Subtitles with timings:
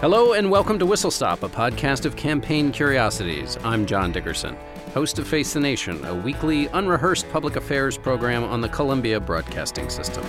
[0.00, 3.58] Hello, and welcome to Whistle Stop, a podcast of campaign curiosities.
[3.64, 4.56] I'm John Dickerson,
[4.94, 9.90] host of Face the Nation, a weekly, unrehearsed public affairs program on the Columbia Broadcasting
[9.90, 10.22] System.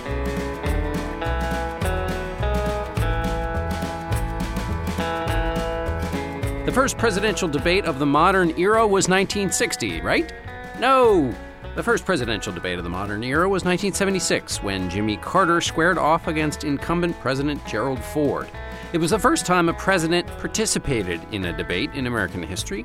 [6.66, 10.32] The first presidential debate of the modern era was 1960, right?
[10.80, 11.32] No!
[11.76, 16.26] The first presidential debate of the modern era was 1976, when Jimmy Carter squared off
[16.26, 18.48] against incumbent President Gerald Ford.
[18.92, 22.84] It was the first time a president participated in a debate in American history,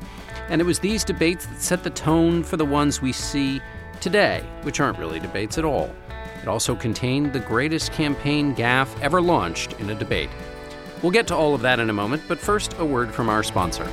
[0.50, 3.59] and it was these debates that set the tone for the ones we see
[4.02, 5.89] today, which aren't really debates at all.
[6.44, 10.30] It also contained the greatest campaign gaffe ever launched in a debate.
[11.02, 13.42] We'll get to all of that in a moment, but first, a word from our
[13.42, 13.88] sponsor.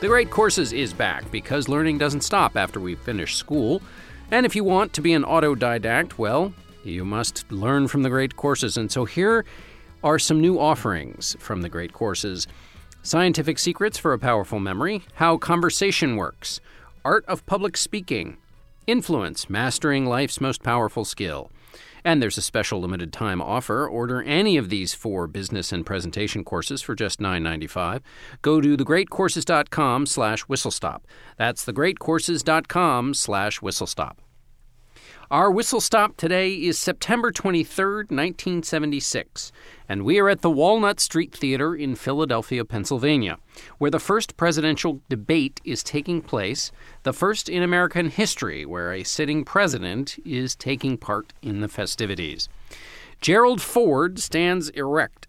[0.00, 3.80] The Great Courses is back because learning doesn't stop after we finish school.
[4.30, 6.52] And if you want to be an autodidact, well,
[6.84, 8.76] you must learn from the great courses.
[8.76, 9.44] And so here
[10.02, 12.46] are some new offerings from the great courses
[13.02, 16.60] Scientific Secrets for a Powerful Memory, How Conversation Works,
[17.04, 18.36] Art of Public Speaking,
[18.86, 21.50] Influence, Mastering Life's Most Powerful Skill.
[22.04, 23.88] And there's a special limited time offer.
[23.88, 28.02] Order any of these four business and presentation courses for just $9.95.
[28.42, 31.00] Go to thegreatcourses.com slash whistlestop.
[31.36, 34.16] That's thegreatcourses.com slash whistlestop.
[35.30, 39.52] Our whistle stop today is September 23rd, 1976,
[39.86, 43.36] and we are at the Walnut Street Theater in Philadelphia, Pennsylvania,
[43.76, 49.04] where the first presidential debate is taking place, the first in American history where a
[49.04, 52.48] sitting president is taking part in the festivities.
[53.20, 55.28] Gerald Ford stands erect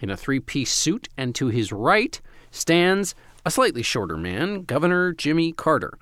[0.00, 3.14] in a three piece suit, and to his right stands
[3.46, 5.96] a slightly shorter man, Governor Jimmy Carter.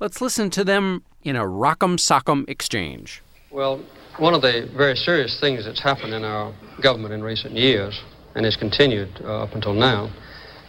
[0.00, 3.22] Let's listen to them in a rock'em sock'em exchange.
[3.50, 3.82] Well,
[4.18, 8.00] one of the very serious things that's happened in our government in recent years,
[8.34, 10.10] and has continued uh, up until now,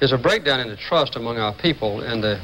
[0.01, 2.41] is a breakdown in the trust among our people and the.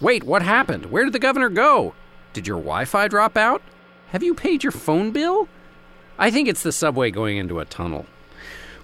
[0.00, 0.86] Wait, what happened?
[0.86, 1.94] Where did the governor go?
[2.32, 3.62] Did your Wi Fi drop out?
[4.08, 5.48] Have you paid your phone bill?
[6.18, 8.06] I think it's the subway going into a tunnel.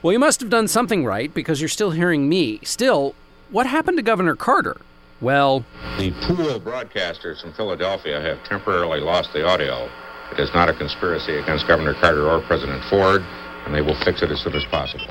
[0.02, 2.60] Well, you must have done something right because you're still hearing me.
[2.62, 3.14] Still,
[3.50, 4.80] what happened to Governor Carter?
[5.20, 5.64] Well,
[5.98, 9.90] the pool broadcasters from Philadelphia have temporarily lost the audio.
[10.30, 13.22] It is not a conspiracy against Governor Carter or President Ford,
[13.64, 15.08] and they will fix it as soon as possible.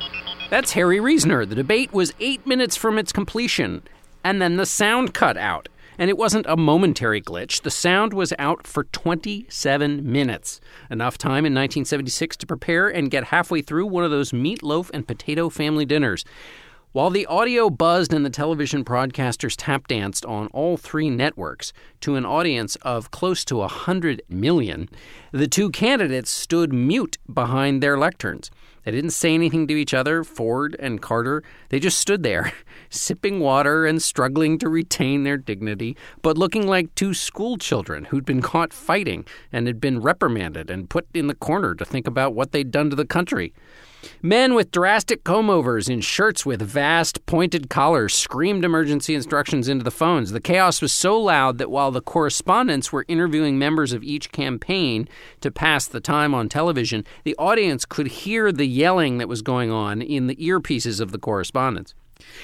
[0.51, 1.43] That's Harry Reasoner.
[1.45, 3.81] The debate was eight minutes from its completion,
[4.23, 5.69] and then the sound cut out.
[5.97, 7.61] And it wasn't a momentary glitch.
[7.61, 10.59] The sound was out for 27 minutes.
[10.91, 15.07] Enough time in 1976 to prepare and get halfway through one of those meatloaf and
[15.07, 16.25] potato family dinners.
[16.95, 22.15] While the audio buzzed and the television broadcasters tap danced on all three networks to
[22.15, 24.87] an audience of close to 100 million,
[25.33, 28.49] the two candidates stood mute behind their lecterns.
[28.85, 31.43] They didn't say anything to each other, Ford and Carter.
[31.67, 32.53] They just stood there,
[32.89, 38.23] sipping water and struggling to retain their dignity, but looking like two school children who'd
[38.23, 42.33] been caught fighting and had been reprimanded and put in the corner to think about
[42.33, 43.51] what they'd done to the country.
[44.21, 49.83] Men with drastic comb overs in shirts with vast pointed collars screamed emergency instructions into
[49.83, 50.31] the phones.
[50.31, 55.07] The chaos was so loud that while the correspondents were interviewing members of each campaign
[55.41, 59.71] to pass the time on television, the audience could hear the yelling that was going
[59.71, 61.93] on in the earpieces of the correspondents.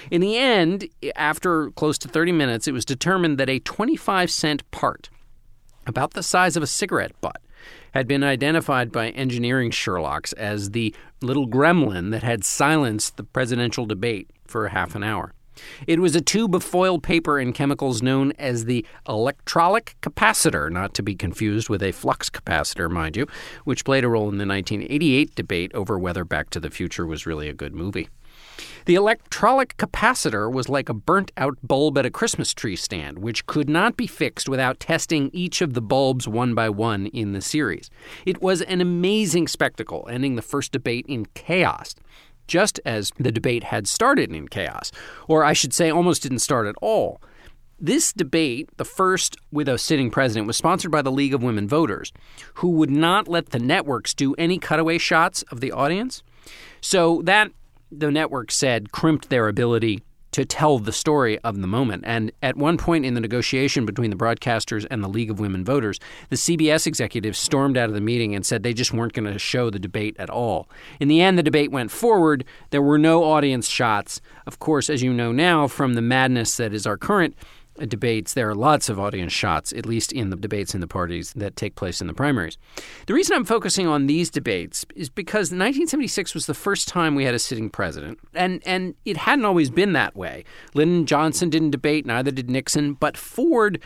[0.10, 4.70] In the end, after close to 30 minutes, it was determined that a 25 cent
[4.72, 5.10] part,
[5.88, 7.42] about the size of a cigarette butt,
[7.92, 13.86] had been identified by engineering Sherlocks as the little gremlin that had silenced the presidential
[13.86, 15.34] debate for half an hour.
[15.86, 20.94] It was a tube of foil paper and chemicals known as the electrolytic capacitor, not
[20.96, 23.28] to be confused with a flux capacitor, mind you,
[23.64, 27.26] which played a role in the 1988 debate over whether Back to the Future was
[27.26, 28.10] really a good movie.
[28.86, 33.46] The electrolytic capacitor was like a burnt out bulb at a Christmas tree stand, which
[33.46, 37.42] could not be fixed without testing each of the bulbs one by one in the
[37.42, 37.90] series.
[38.26, 41.96] It was an amazing spectacle, ending the first debate in chaos
[42.48, 44.92] just as the debate had started in chaos,
[45.30, 47.22] or I should say, almost didn't start at all.
[47.80, 51.68] This debate, the first with a sitting president, was sponsored by the League of Women
[51.68, 52.12] Voters,
[52.56, 56.22] who would not let the networks do any cutaway shots of the audience.
[56.82, 57.52] So that,
[57.92, 60.02] the network said, crimped their ability
[60.32, 62.04] to tell the story of the moment.
[62.08, 65.66] And at one point in the negotiation between the broadcasters and the League of Women
[65.66, 66.00] Voters,
[66.30, 69.38] the CBS executives stormed out of the meeting and said they just weren't going to
[69.38, 70.70] show the debate at all.
[71.00, 72.46] In the end, the debate went forward.
[72.70, 74.22] There were no audience shots.
[74.48, 77.36] Of course, as you know now from the madness that is our current
[77.80, 80.88] Uh, debates, there are lots of audience shots, at least in the debates in the
[80.88, 82.58] parties that take place in the primaries.
[83.08, 87.24] The reason I'm focusing on these debates is because 1976 was the first time we
[87.24, 90.44] had a sitting president, and, and it hadn't always been that way.
[90.74, 93.82] Lyndon Johnson didn't debate, neither did Nixon, but Ford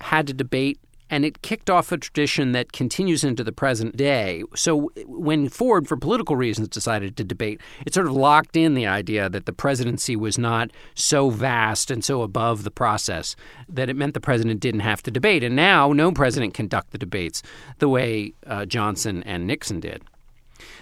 [0.00, 0.78] had to debate
[1.10, 4.42] and it kicked off a tradition that continues into the present day.
[4.54, 8.86] So when Ford, for political reasons, decided to debate, it sort of locked in the
[8.86, 13.36] idea that the presidency was not so vast and so above the process
[13.68, 15.42] that it meant the president didn't have to debate.
[15.42, 17.42] And now no president conduct the debates
[17.78, 20.02] the way uh, Johnson and Nixon did.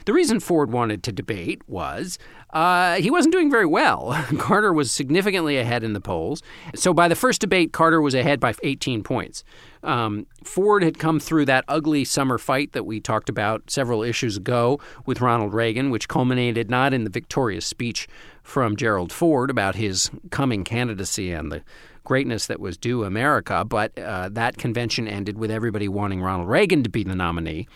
[0.07, 2.17] The reason Ford wanted to debate was
[2.51, 4.13] uh, he wasn't doing very well.
[4.39, 6.43] Carter was significantly ahead in the polls.
[6.77, 9.43] So by the first debate, Carter was ahead by 18 points.
[9.83, 14.37] Um, Ford had come through that ugly summer fight that we talked about several issues
[14.37, 18.07] ago with Ronald Reagan, which culminated not in the victorious speech
[18.45, 21.63] from Gerald Ford about his coming candidacy and the
[22.05, 26.85] greatness that was due America, but uh, that convention ended with everybody wanting Ronald Reagan
[26.85, 27.67] to be the nominee.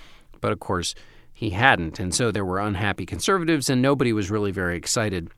[0.41, 0.95] But of course,
[1.41, 1.99] he hadn't.
[1.99, 5.31] And so there were unhappy conservatives, and nobody was really very excited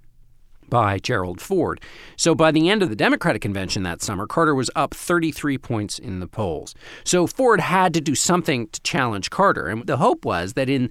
[0.69, 1.81] by Gerald Ford.
[2.17, 6.01] So by the end of the Democratic convention that summer, Carter was up 33 points
[6.01, 6.75] in the polls.
[7.05, 9.69] So Ford had to do something to challenge Carter.
[9.69, 10.91] And the hope was that in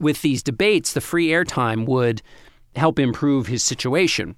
[0.00, 2.20] with these debates, the free airtime would
[2.74, 4.34] help improve his situation.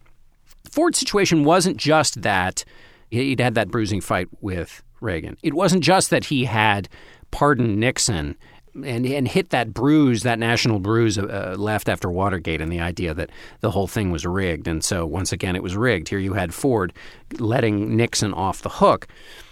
[0.70, 2.62] Ford's situation wasn't just that
[3.08, 5.38] he'd had that bruising fight with Reagan.
[5.42, 6.90] It wasn't just that he had
[7.30, 8.36] pardoned Nixon
[8.74, 13.14] and and hit that bruise, that national bruise uh, left after Watergate, and the idea
[13.14, 13.30] that
[13.60, 14.68] the whole thing was rigged.
[14.68, 16.08] And so once again, it was rigged.
[16.08, 16.92] Here you had Ford
[17.38, 19.06] letting Nixon off the hook.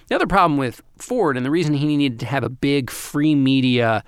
[0.09, 3.35] The other problem with Ford, and the reason he needed to have a big free
[3.35, 4.03] media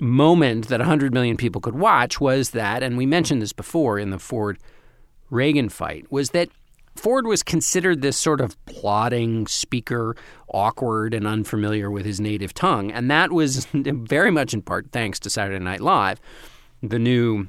[0.00, 4.10] moment that 100 million people could watch, was that, and we mentioned this before in
[4.10, 4.58] the Ford
[5.30, 6.48] Reagan fight, was that
[6.94, 10.16] Ford was considered this sort of plodding speaker,
[10.48, 12.90] awkward and unfamiliar with his native tongue.
[12.90, 16.20] And that was very much in part thanks to Saturday Night Live,
[16.82, 17.48] the new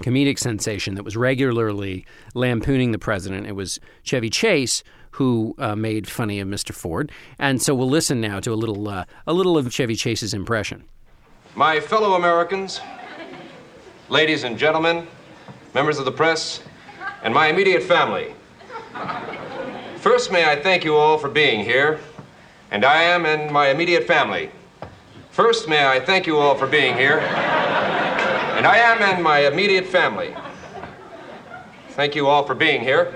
[0.00, 2.04] comedic sensation that was regularly
[2.34, 3.46] lampooning the president.
[3.46, 4.82] It was Chevy Chase
[5.12, 6.74] who uh, made funny of Mr.
[6.74, 7.10] Ford.
[7.38, 10.84] And so we'll listen now to a little, uh, a little of Chevy Chase's impression.
[11.54, 12.82] My fellow Americans,
[14.10, 15.06] ladies and gentlemen,
[15.74, 16.62] members of the press,
[17.22, 18.35] and my immediate family.
[19.98, 21.98] First, may I thank you all for being here,
[22.70, 24.50] and I am and my immediate family.
[25.30, 29.86] First, may I thank you all for being here, and I am and my immediate
[29.86, 30.34] family.
[31.90, 33.14] Thank you all for being here,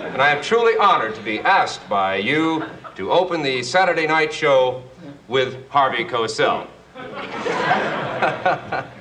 [0.00, 2.64] and I am truly honored to be asked by you
[2.96, 4.82] to open the Saturday night show
[5.28, 6.66] with Harvey Cosell.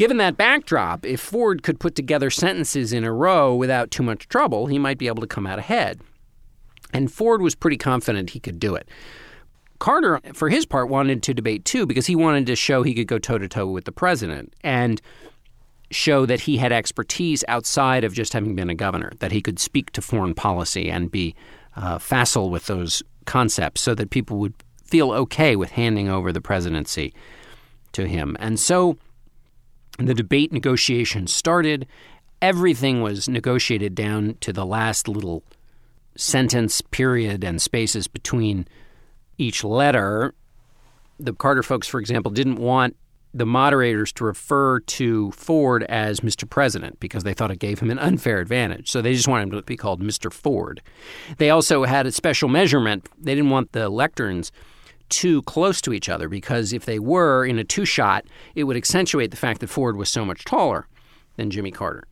[0.00, 4.28] Given that backdrop, if Ford could put together sentences in a row without too much
[4.28, 6.00] trouble, he might be able to come out ahead.
[6.94, 8.88] And Ford was pretty confident he could do it.
[9.78, 13.08] Carter, for his part, wanted to debate too because he wanted to show he could
[13.08, 15.02] go toe to toe with the president and
[15.90, 19.58] show that he had expertise outside of just having been a governor, that he could
[19.58, 21.34] speak to foreign policy and be
[21.76, 26.40] uh, facile with those concepts so that people would feel okay with handing over the
[26.40, 27.12] presidency
[27.92, 28.34] to him.
[28.40, 28.96] And so
[30.08, 31.86] the debate negotiations started.
[32.42, 35.42] Everything was negotiated down to the last little
[36.16, 38.66] sentence period and spaces between
[39.38, 40.34] each letter.
[41.18, 42.96] The Carter folks, for example, didn't want
[43.32, 46.48] the moderators to refer to Ford as Mr.
[46.48, 48.90] President because they thought it gave him an unfair advantage.
[48.90, 50.32] So they just wanted him to be called Mr.
[50.32, 50.82] Ford.
[51.38, 53.08] They also had a special measurement.
[53.18, 54.50] They didn't want the lecterns
[55.10, 58.24] too close to each other because if they were in a two shot,
[58.54, 60.86] it would accentuate the fact that Ford was so much taller
[61.36, 62.04] than Jimmy Carter.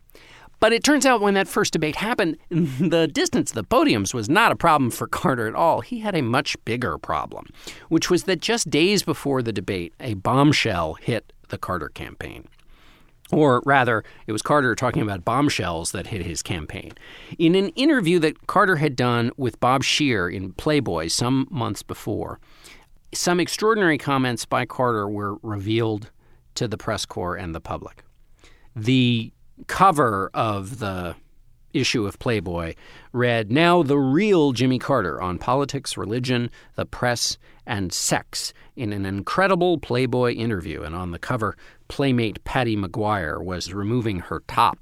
[0.59, 4.29] But it turns out when that first debate happened, the distance of the podiums was
[4.29, 5.81] not a problem for Carter at all.
[5.81, 7.47] He had a much bigger problem,
[7.87, 12.47] which was that just days before the debate, a bombshell hit the Carter campaign.
[13.31, 16.93] Or rather, it was Carter talking about bombshells that hit his campaign.
[17.37, 22.39] In an interview that Carter had done with Bob Scheer in Playboy some months before,
[23.13, 26.11] some extraordinary comments by Carter were revealed
[26.55, 28.03] to the press corps and the public.
[28.75, 29.31] The
[29.67, 31.15] cover of the
[31.73, 32.73] issue of Playboy
[33.11, 39.05] read Now the Real Jimmy Carter on Politics, Religion, the Press, and Sex in an
[39.05, 40.81] incredible Playboy interview.
[40.81, 41.55] And on the cover,
[41.87, 44.79] Playmate Patty McGuire was removing her top.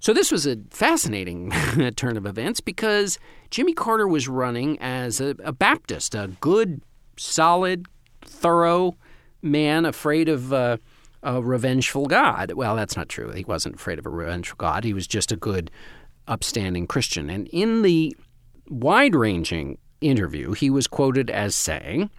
[0.00, 1.50] So this was a fascinating
[1.96, 3.18] turn of events because
[3.50, 6.82] Jimmy Carter was running as a, a Baptist, a good,
[7.18, 7.86] solid,
[8.22, 8.96] thorough
[9.42, 10.52] man afraid of.
[10.52, 10.76] Uh,
[11.20, 12.52] a revengeful God.
[12.52, 13.32] Well, that's not true.
[13.32, 14.84] He wasn't afraid of a revengeful God.
[14.84, 15.70] He was just a good,
[16.28, 17.28] upstanding Christian.
[17.28, 18.16] And in the
[18.68, 22.10] wide ranging interview, he was quoted as saying,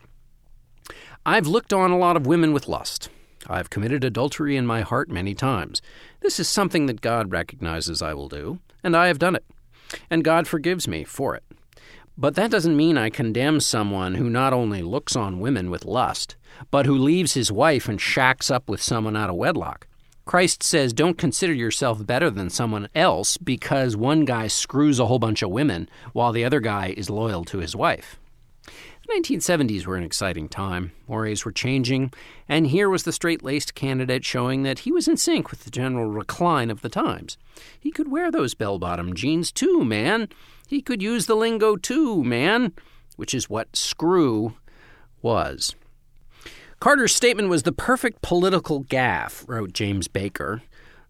[1.25, 3.09] I've looked on a lot of women with lust.
[3.47, 5.81] I've committed adultery in my heart many times.
[6.21, 9.45] This is something that God recognizes I will do, and I have done it.
[10.09, 11.43] And God forgives me for it.
[12.19, 16.35] But that doesn't mean I condemn someone who not only looks on women with lust,
[16.69, 19.87] but who leaves his wife and shacks up with someone out of wedlock.
[20.25, 25.17] Christ says, don't consider yourself better than someone else because one guy screws a whole
[25.17, 28.18] bunch of women while the other guy is loyal to his wife.
[29.09, 30.91] The 1970s were an exciting time.
[31.07, 32.13] Mores were changing,
[32.47, 35.71] and here was the straight laced candidate showing that he was in sync with the
[35.71, 37.35] general recline of the times.
[37.79, 40.29] He could wear those bell bottom jeans too, man.
[40.67, 42.71] He could use the lingo too, man,
[43.15, 44.53] which is what screw
[45.23, 45.75] was.
[46.79, 50.61] Carter's statement was the perfect political gaffe, wrote James Baker,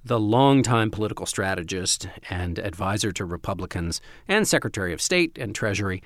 [0.06, 6.02] the longtime political strategist and advisor to Republicans and Secretary of State and Treasury.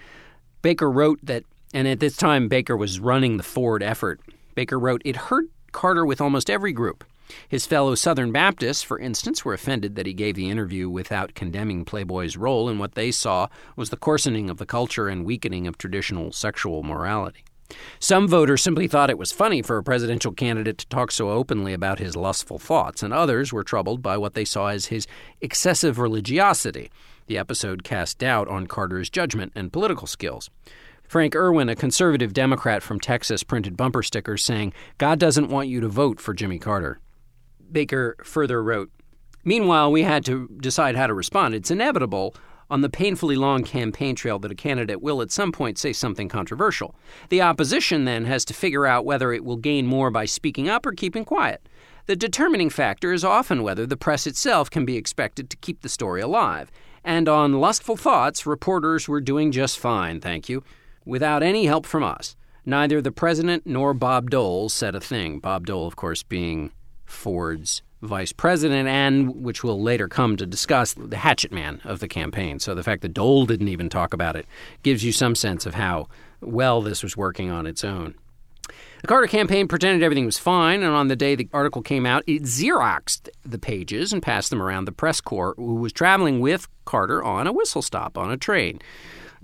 [0.64, 4.22] Baker wrote that, and at this time Baker was running the Ford effort.
[4.56, 7.04] Baker wrote, It hurt Carter with almost every group.
[7.48, 11.86] His fellow Southern Baptists, for instance, were offended that he gave the interview without condemning
[11.86, 15.78] Playboy's role in what they saw was the coarsening of the culture and weakening of
[15.78, 17.44] traditional sexual morality.
[18.00, 21.74] Some voters simply thought it was funny for a presidential candidate to talk so openly
[21.74, 25.08] about his lustful thoughts, and others were troubled by what they saw as his
[25.42, 26.92] excessive religiosity.
[27.28, 30.50] The episode cast doubt on Carter's judgment and political skills.
[31.08, 35.80] Frank Irwin, a conservative Democrat from Texas, printed bumper stickers saying, God doesn't want you
[35.82, 37.00] to vote for Jimmy Carter.
[37.72, 38.92] Baker further wrote
[39.46, 41.54] Meanwhile, we had to decide how to respond.
[41.54, 42.34] It's inevitable
[42.70, 46.30] on the painfully long campaign trail that a candidate will at some point say something
[46.30, 46.96] controversial.
[47.30, 50.86] The opposition then has to figure out whether it will gain more by speaking up
[50.86, 51.68] or keeping quiet.
[52.06, 55.90] The determining factor is often whether the press itself can be expected to keep the
[55.90, 56.72] story alive.
[57.04, 60.64] And on Lustful Thoughts, reporters were doing just fine, thank you,
[61.06, 62.36] without any help from us.
[62.66, 65.40] Neither the president nor Bob Dole said a thing.
[65.40, 66.72] Bob Dole, of course, being
[67.06, 72.08] Ford's vice president and, which we'll later come to discuss, the hatchet man of the
[72.08, 72.60] campaign.
[72.60, 74.46] So the fact that Dole didn't even talk about it
[74.84, 76.08] gives you some sense of how
[76.42, 78.16] well this was working on its own.
[79.02, 82.24] The Carter campaign pretended everything was fine, and on the day the article came out,
[82.26, 86.70] it Xeroxed the pages and passed them around the press corps, who was traveling with
[86.86, 88.80] Carter on a whistle stop on a train.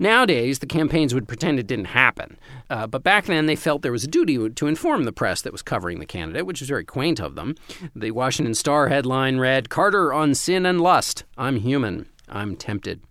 [0.00, 2.38] Nowadays, the campaigns would pretend it didn't happen.
[2.70, 5.52] Uh, but back then, they felt there was a duty to inform the press that
[5.52, 7.54] was covering the candidate, which was very quaint of them.
[7.94, 11.24] The Washington Star headline read Carter on Sin and Lust.
[11.36, 12.06] I'm human.
[12.30, 13.02] I'm tempted.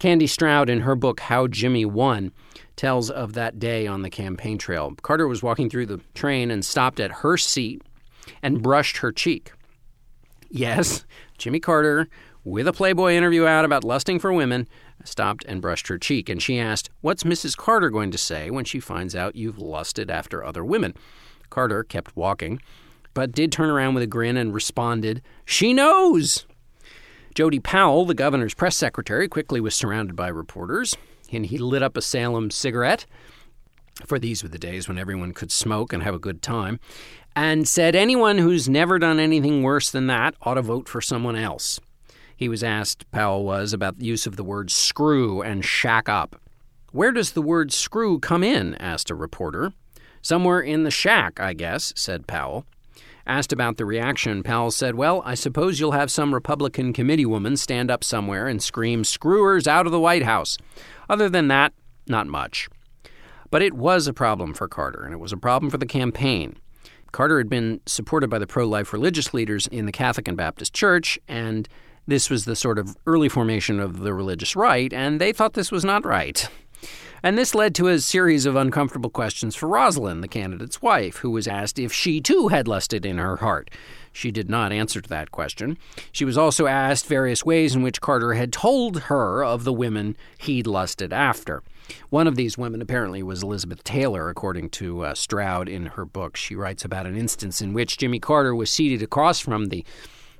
[0.00, 2.32] Kandy Stroud, in her book How Jimmy Won,
[2.74, 4.94] tells of that day on the campaign trail.
[5.02, 7.82] Carter was walking through the train and stopped at her seat
[8.42, 9.52] and brushed her cheek.
[10.48, 11.04] Yes,
[11.36, 12.08] Jimmy Carter,
[12.44, 14.66] with a Playboy interview out about lusting for women,
[15.04, 17.56] stopped and brushed her cheek, and she asked, What's Mrs.
[17.56, 20.94] Carter going to say when she finds out you've lusted after other women?
[21.50, 22.60] Carter kept walking,
[23.14, 26.46] but did turn around with a grin and responded, She knows!
[27.34, 30.96] Jody Powell, the governor's press secretary, quickly was surrounded by reporters,
[31.30, 33.06] and he lit up a Salem cigarette,
[34.06, 36.80] for these were the days when everyone could smoke and have a good time,
[37.34, 41.36] and said anyone who's never done anything worse than that ought to vote for someone
[41.36, 41.80] else.
[42.38, 46.40] He was asked, Powell was, about the use of the word screw and shack up.
[46.92, 48.76] Where does the word screw come in?
[48.76, 49.72] asked a reporter.
[50.22, 52.64] Somewhere in the shack, I guess, said Powell.
[53.26, 57.56] Asked about the reaction, Powell said, Well, I suppose you'll have some Republican committee woman
[57.56, 60.58] stand up somewhere and scream, Screwers out of the White House.
[61.10, 61.72] Other than that,
[62.06, 62.68] not much.
[63.50, 66.56] But it was a problem for Carter, and it was a problem for the campaign.
[67.10, 70.72] Carter had been supported by the pro life religious leaders in the Catholic and Baptist
[70.72, 71.68] Church, and
[72.08, 75.70] this was the sort of early formation of the religious right, and they thought this
[75.70, 76.48] was not right.
[77.22, 81.30] And this led to a series of uncomfortable questions for Rosalynn, the candidate's wife, who
[81.30, 83.70] was asked if she too had lusted in her heart.
[84.10, 85.76] She did not answer to that question.
[86.12, 90.16] She was also asked various ways in which Carter had told her of the women
[90.38, 91.62] he'd lusted after.
[92.08, 96.36] One of these women apparently was Elizabeth Taylor, according to uh, Stroud in her book.
[96.36, 99.84] She writes about an instance in which Jimmy Carter was seated across from the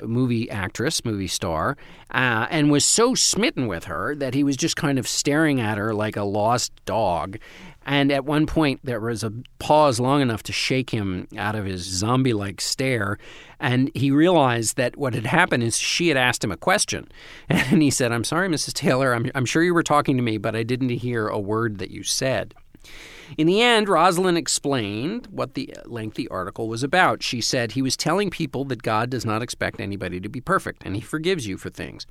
[0.02, 1.76] movie actress, movie star,
[2.12, 5.78] uh, and was so smitten with her that he was just kind of staring at
[5.78, 7.38] her like a lost dog.
[7.87, 11.64] And at one point, there was a pause long enough to shake him out of
[11.64, 13.17] his zombie like stare.
[13.61, 17.09] And he realized that what had happened is she had asked him a question.
[17.49, 18.75] And he said, I'm sorry, Mrs.
[18.75, 21.78] Taylor, I'm, I'm sure you were talking to me, but I didn't hear a word
[21.78, 22.55] that you said.
[23.37, 27.23] In the end, Rosalynn explained what the lengthy article was about.
[27.23, 30.83] She said he was telling people that God does not expect anybody to be perfect,
[30.85, 32.07] and he forgives you for things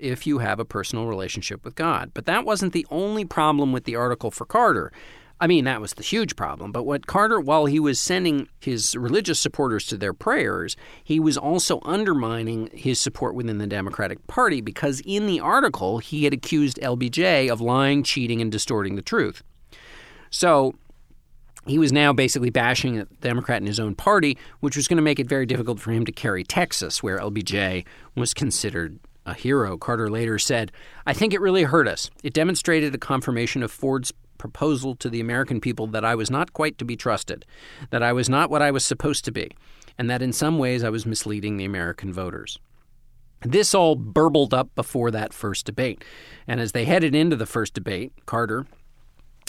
[0.00, 2.10] if you have a personal relationship with God.
[2.14, 4.92] But that wasn't the only problem with the article for Carter.
[5.38, 6.72] I mean, that was the huge problem.
[6.72, 11.36] But what Carter, while he was sending his religious supporters to their prayers, he was
[11.36, 16.78] also undermining his support within the Democratic Party because in the article, he had accused
[16.78, 19.42] LBJ of lying, cheating, and distorting the truth.
[20.30, 20.74] So
[21.66, 25.02] he was now basically bashing a Democrat in his own party, which was going to
[25.02, 29.76] make it very difficult for him to carry Texas, where LBJ was considered a hero.
[29.76, 30.70] Carter later said,
[31.04, 32.10] I think it really hurt us.
[32.22, 36.52] It demonstrated a confirmation of Ford's proposal to the American people that I was not
[36.52, 37.44] quite to be trusted,
[37.90, 39.50] that I was not what I was supposed to be,
[39.98, 42.58] and that in some ways I was misleading the American voters.
[43.42, 46.04] This all burbled up before that first debate.
[46.46, 48.66] And as they headed into the first debate, Carter,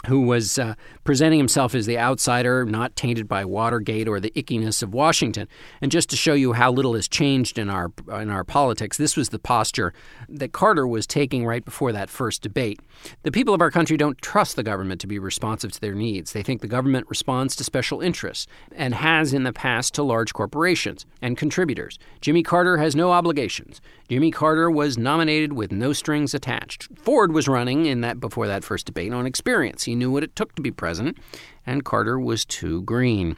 [0.07, 4.81] who was uh, presenting himself as the outsider, not tainted by Watergate or the ickiness
[4.81, 5.47] of Washington.
[5.81, 9.15] And just to show you how little has changed in our in our politics, this
[9.17, 9.93] was the posture
[10.29, 12.79] that Carter was taking right before that first debate.
[13.23, 16.33] The people of our country don't trust the government to be responsive to their needs.
[16.33, 20.33] They think the government responds to special interests and has in the past to large
[20.33, 21.99] corporations and contributors.
[22.21, 23.81] Jimmy Carter has no obligations.
[24.09, 26.87] Jimmy Carter was nominated with no strings attached.
[26.97, 29.83] Ford was running in that before that first debate on experience.
[29.83, 31.17] He knew what it took to be president,
[31.65, 33.37] and Carter was too green.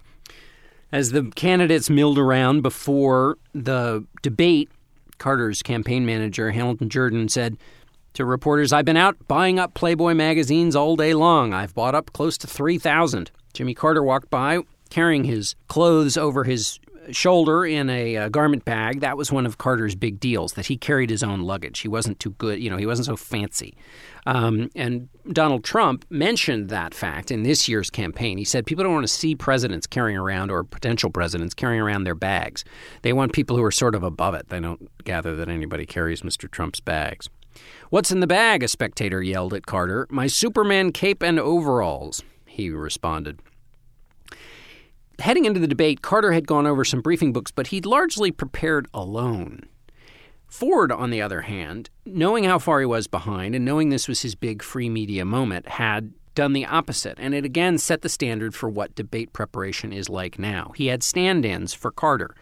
[0.92, 4.70] As the candidates milled around before the debate,
[5.18, 7.58] Carter's campaign manager, Hamilton Jordan, said
[8.14, 11.54] to reporters, I've been out buying up Playboy magazines all day long.
[11.54, 13.30] I've bought up close to 3,000.
[13.54, 16.80] Jimmy Carter walked by carrying his clothes over his
[17.12, 19.02] shoulder in a uh, garment bag.
[19.02, 21.80] That was one of Carter's big deals that he carried his own luggage.
[21.80, 23.76] He wasn't too good, you know, he wasn't so fancy.
[24.26, 28.38] Um, and Donald Trump mentioned that fact in this year's campaign.
[28.38, 32.04] He said people don't want to see presidents carrying around or potential presidents carrying around
[32.04, 32.64] their bags.
[33.02, 34.50] They want people who are sort of above it.
[34.50, 36.50] They don't gather that anybody carries Mr.
[36.50, 37.30] Trump's bags.
[37.90, 38.64] What's in the bag?
[38.64, 40.08] A spectator yelled at Carter.
[40.10, 43.42] My Superman cape and overalls, he responded
[45.20, 48.88] heading into the debate, Carter had gone over some briefing books, but he'd largely prepared
[48.94, 49.64] alone.
[50.48, 54.22] Ford, on the other hand, knowing how far he was behind and knowing this was
[54.22, 58.56] his big free media moment, had done the opposite, and it again set the standard
[58.56, 60.72] for what debate preparation is like now.
[60.76, 62.36] He had stand ins for Carter.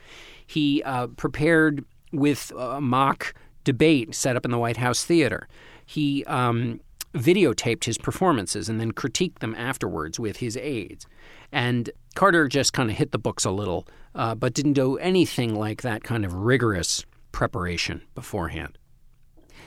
[0.46, 5.48] He uh, prepared with a mock debate set up in the White House theater.
[5.86, 6.80] He um,
[7.14, 11.08] videotaped his performances and then critiqued them afterwards with his aides.
[11.52, 15.54] And Carter just kind of hit the books a little, uh, but didn't do anything
[15.54, 18.76] like that kind of rigorous preparation beforehand.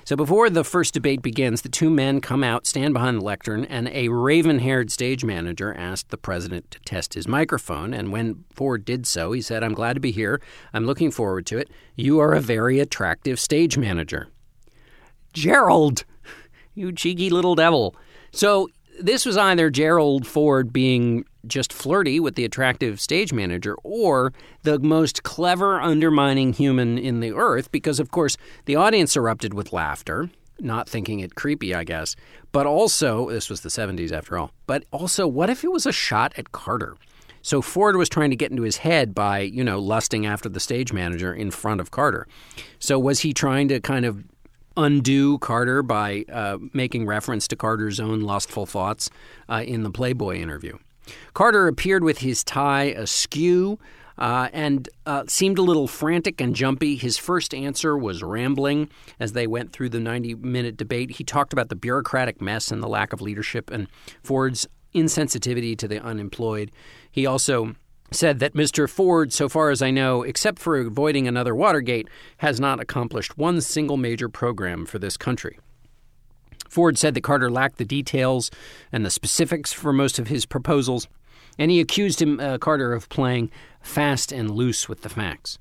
[0.04, 3.64] So before the first debate begins, the two men come out, stand behind the lectern,
[3.66, 7.94] and a raven haired stage manager asked the president to test his microphone.
[7.94, 10.42] And when Ford did so, he said, I'm glad to be here.
[10.72, 11.70] I'm looking forward to it.
[11.94, 14.26] You are a very attractive stage manager.
[15.32, 16.04] Gerald,
[16.74, 17.94] you cheeky little devil.
[18.32, 18.68] So
[19.00, 24.78] this was either Gerald Ford being just flirty with the attractive stage manager or the
[24.78, 30.30] most clever, undermining human in the earth, because, of course, the audience erupted with laughter,
[30.58, 32.16] not thinking it creepy, I guess.
[32.52, 35.92] But also, this was the 70s after all, but also, what if it was a
[35.92, 36.96] shot at Carter?
[37.42, 40.60] So Ford was trying to get into his head by, you know, lusting after the
[40.60, 42.26] stage manager in front of Carter.
[42.78, 44.24] So was he trying to kind of
[44.76, 49.10] undo Carter by uh, making reference to Carter's own lustful thoughts
[49.48, 50.78] uh, in the Playboy interview.
[51.34, 53.78] Carter appeared with his tie askew.
[54.18, 56.94] Uh, and uh, seemed a little frantic and jumpy.
[56.94, 61.12] His first answer was rambling as they went through the 90 minute debate.
[61.12, 63.88] He talked about the bureaucratic mess and the lack of leadership and
[64.22, 66.70] Ford's insensitivity to the unemployed.
[67.10, 67.76] He also
[68.12, 68.88] said that Mr.
[68.88, 73.60] Ford, so far as I know, except for avoiding another Watergate, has not accomplished one
[73.60, 75.58] single major program for this country.
[76.70, 78.50] Ford said that Carter lacked the details
[78.92, 81.08] and the specifics for most of his proposals,
[81.58, 83.50] and he accused him, uh, Carter of playing
[83.82, 85.58] fast and loose with the facts.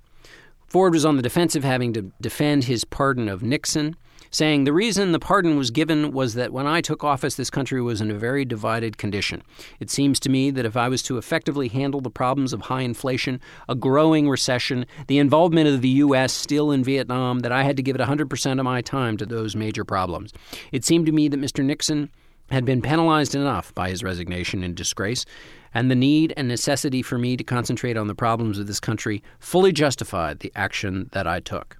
[0.68, 3.96] Ford was on the defensive, having to defend his pardon of Nixon.
[4.32, 7.82] Saying the reason the pardon was given was that when I took office, this country
[7.82, 9.42] was in a very divided condition.
[9.80, 12.82] It seems to me that if I was to effectively handle the problems of high
[12.82, 16.34] inflation, a growing recession, the involvement of the U.S.
[16.34, 19.56] still in Vietnam, that I had to give it 100% of my time to those
[19.56, 20.34] major problems.
[20.72, 21.64] It seemed to me that Mr.
[21.64, 22.10] Nixon
[22.52, 25.26] had been penalized enough by his resignation and disgrace,
[25.74, 29.24] and the need and necessity for me to concentrate on the problems of this country
[29.40, 31.78] fully justified the action that I took.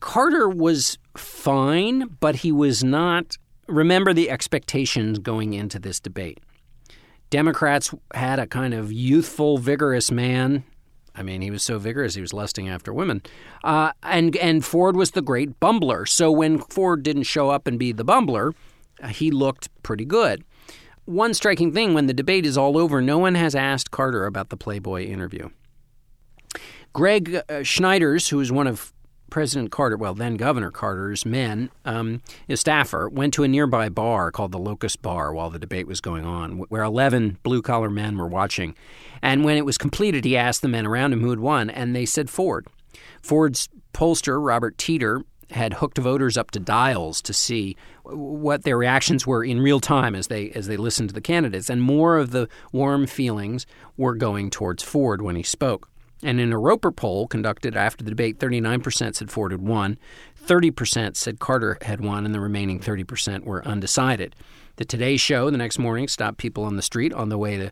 [0.00, 3.36] Carter was fine, but he was not.
[3.66, 6.40] Remember the expectations going into this debate.
[7.30, 10.64] Democrats had a kind of youthful, vigorous man.
[11.14, 13.22] I mean, he was so vigorous, he was lusting after women.
[13.64, 16.08] Uh, and, and Ford was the great bumbler.
[16.08, 18.54] So when Ford didn't show up and be the bumbler,
[19.02, 20.44] uh, he looked pretty good.
[21.04, 24.50] One striking thing when the debate is all over, no one has asked Carter about
[24.50, 25.48] the Playboy interview.
[26.92, 28.92] Greg uh, Schneiders, who is one of
[29.30, 34.30] President Carter, well, then Governor Carter's men, um, his staffer, went to a nearby bar
[34.30, 38.16] called the Locust Bar while the debate was going on, where 11 blue collar men
[38.16, 38.74] were watching.
[39.22, 41.94] And when it was completed, he asked the men around him who had won, and
[41.94, 42.66] they said Ford.
[43.22, 49.26] Ford's pollster, Robert Teeter, had hooked voters up to dials to see what their reactions
[49.26, 52.30] were in real time as they as they listened to the candidates and more of
[52.30, 55.88] the warm feelings were going towards Ford when he spoke.
[56.22, 59.98] And in a Roper poll conducted after the debate, 39% said Ford had won,
[60.44, 64.34] 30% said Carter had won, and the remaining 30% were undecided.
[64.76, 67.70] The Today Show the next morning stopped people on the street on the way to,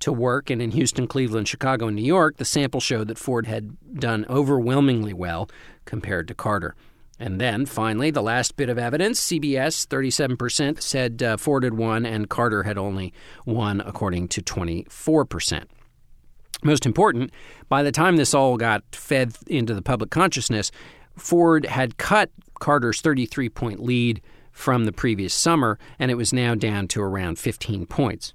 [0.00, 3.46] to work, and in Houston, Cleveland, Chicago, and New York, the sample showed that Ford
[3.46, 5.48] had done overwhelmingly well
[5.84, 6.74] compared to Carter.
[7.18, 12.04] And then, finally, the last bit of evidence CBS, 37% said uh, Ford had won,
[12.04, 13.12] and Carter had only
[13.46, 15.64] won, according to 24%.
[16.64, 17.30] Most important,
[17.68, 20.72] by the time this all got fed into the public consciousness,
[21.14, 26.54] Ford had cut Carter's 33 point lead from the previous summer, and it was now
[26.54, 28.32] down to around 15 points.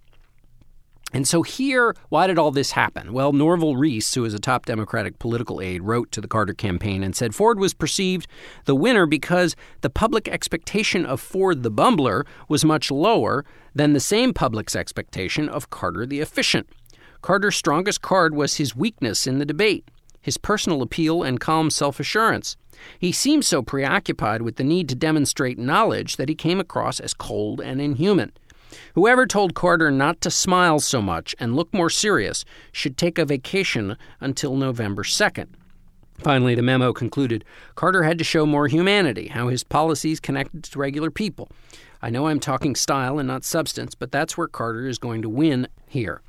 [1.11, 3.13] And so, here, why did all this happen?
[3.13, 7.03] Well, Norval Reese, who is a top Democratic political aide, wrote to the Carter campaign
[7.03, 8.27] and said Ford was perceived
[8.65, 13.99] the winner because the public expectation of Ford the bumbler was much lower than the
[13.99, 16.69] same public's expectation of Carter the efficient.
[17.21, 19.85] Carter's strongest card was his weakness in the debate,
[20.21, 22.55] his personal appeal and calm self assurance.
[22.97, 27.13] He seemed so preoccupied with the need to demonstrate knowledge that he came across as
[27.13, 28.31] cold and inhuman.
[28.95, 33.25] Whoever told Carter not to smile so much and look more serious should take a
[33.25, 35.47] vacation until November 2nd.
[36.19, 40.79] Finally, the memo concluded Carter had to show more humanity, how his policies connected to
[40.79, 41.49] regular people.
[42.01, 45.29] I know I'm talking style and not substance, but that's where Carter is going to
[45.29, 46.21] win here.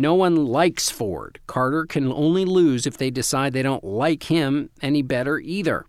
[0.00, 1.40] No one likes Ford.
[1.46, 5.84] Carter can only lose if they decide they don't like him any better either.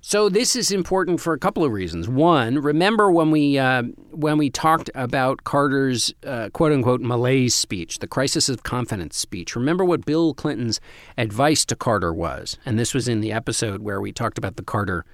[0.00, 2.08] So this is important for a couple of reasons.
[2.08, 7.98] One, remember when we uh, when we talked about Carter's uh, quote unquote malaise speech,
[7.98, 9.54] the crisis of confidence speech.
[9.54, 10.80] Remember what Bill Clinton's
[11.18, 14.62] advice to Carter was, and this was in the episode where we talked about the
[14.62, 15.04] Carter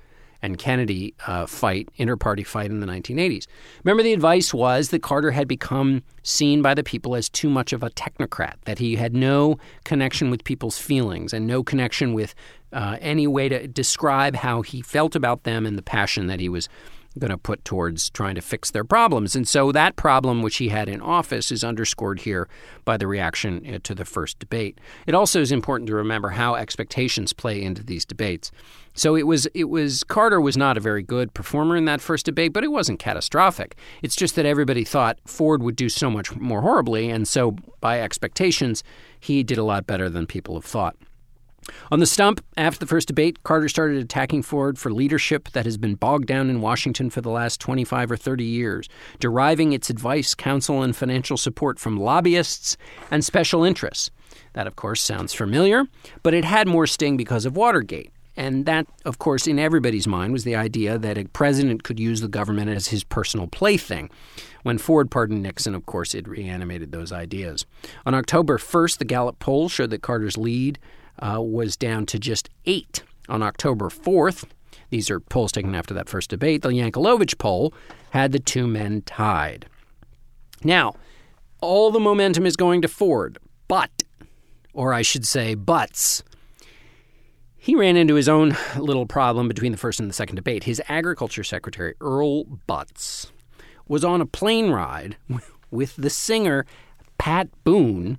[0.46, 3.46] and Kennedy uh, fight, inter-party fight in the 1980s.
[3.84, 7.72] Remember, the advice was that Carter had become seen by the people as too much
[7.72, 12.34] of a technocrat, that he had no connection with people's feelings and no connection with
[12.72, 16.48] uh, any way to describe how he felt about them and the passion that he
[16.48, 16.68] was
[17.18, 19.34] going to put towards trying to fix their problems.
[19.34, 22.48] And so that problem, which he had in office, is underscored here
[22.84, 24.78] by the reaction uh, to the first debate.
[25.06, 28.50] It also is important to remember how expectations play into these debates.
[28.94, 32.24] So it was it was Carter was not a very good performer in that first
[32.24, 33.76] debate, but it wasn't catastrophic.
[34.02, 38.00] It's just that everybody thought Ford would do so much more horribly, and so by
[38.00, 38.82] expectations,
[39.20, 40.96] he did a lot better than people have thought.
[41.90, 45.76] On the stump, after the first debate, Carter started attacking Ford for leadership that has
[45.76, 50.34] been bogged down in Washington for the last 25 or 30 years, deriving its advice,
[50.34, 52.76] counsel, and financial support from lobbyists
[53.10, 54.10] and special interests.
[54.52, 55.84] That, of course, sounds familiar,
[56.22, 58.12] but it had more sting because of Watergate.
[58.36, 62.20] And that, of course, in everybody's mind was the idea that a president could use
[62.20, 64.10] the government as his personal plaything.
[64.62, 67.64] When Ford pardoned Nixon, of course, it reanimated those ideas.
[68.04, 70.78] On October 1st, the Gallup poll showed that Carter's lead
[71.18, 73.02] uh, was down to just eight.
[73.28, 74.44] On October 4th,
[74.90, 77.74] these are polls taken after that first debate, the Yankelovich poll
[78.10, 79.66] had the two men tied.
[80.62, 80.94] Now,
[81.60, 84.04] all the momentum is going to Ford, but,
[84.72, 86.22] or I should say, buts,
[87.66, 90.64] he ran into his own little problem between the first and the second debate.
[90.64, 93.32] His agriculture secretary, Earl Butz,
[93.88, 95.16] was on a plane ride
[95.72, 96.64] with the singer
[97.18, 98.18] Pat Boone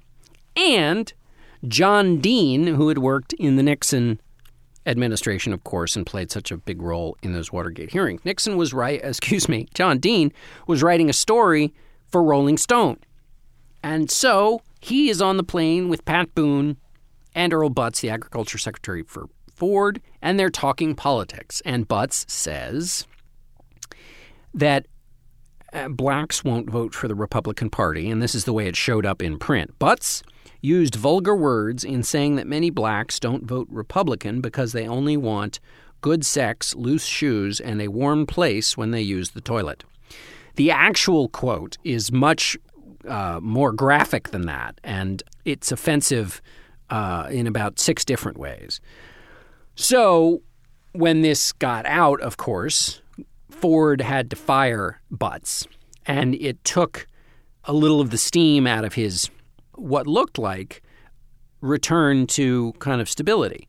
[0.57, 1.13] and
[1.67, 4.19] John Dean, who had worked in the Nixon
[4.85, 8.21] administration, of course, and played such a big role in those Watergate hearings.
[8.23, 10.31] Nixon was right, excuse me, John Dean
[10.65, 11.73] was writing a story
[12.09, 12.97] for Rolling Stone.
[13.83, 16.77] And so he is on the plane with Pat Boone
[17.35, 21.61] and Earl Butz, the agriculture secretary for Ford, and they're talking politics.
[21.65, 23.05] And Butz says
[24.53, 24.87] that
[25.73, 29.05] uh, blacks won't vote for the Republican Party, and this is the way it showed
[29.05, 29.77] up in print.
[29.79, 30.23] Butz
[30.61, 35.59] used vulgar words in saying that many blacks don't vote Republican because they only want
[36.01, 39.83] good sex, loose shoes, and a warm place when they use the toilet.
[40.55, 42.57] The actual quote is much
[43.07, 46.41] uh, more graphic than that, and it's offensive
[46.89, 48.79] uh, in about six different ways.
[49.75, 50.41] So,
[50.93, 53.01] when this got out, of course,
[53.51, 55.67] Ford had to fire Butz,
[56.05, 57.07] and it took
[57.65, 59.29] a little of the steam out of his
[59.77, 60.81] what looked like
[61.61, 63.67] return to kind of stability.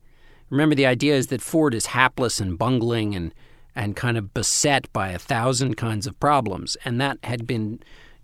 [0.51, 3.35] Remember, the idea is that Ford is hapless and bungling and
[3.75, 7.79] and kind of beset by a thousand kinds of problems, and that had been